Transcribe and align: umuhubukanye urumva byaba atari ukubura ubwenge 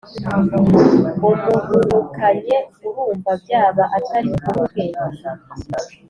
umuhubukanye 1.21 2.57
urumva 2.87 3.31
byaba 3.43 3.83
atari 3.97 4.27
ukubura 4.35 4.61
ubwenge 4.79 5.23